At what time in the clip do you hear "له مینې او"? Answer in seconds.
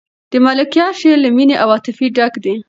1.23-1.67